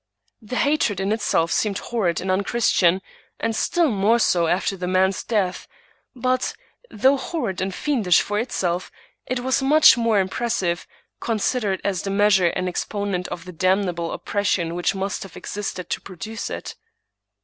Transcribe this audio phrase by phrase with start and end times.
[0.41, 3.03] The hatred in itself seemed horrid and unchristian,
[3.39, 5.67] and still more so after the man's death;
[6.15, 6.55] but,
[6.89, 8.91] though horrid and fiendish for itself,
[9.27, 10.87] it was much more impressive,
[11.19, 15.87] considered as the measure and exponent of the damnable oppression which must have ex isted
[15.89, 16.73] to produce it.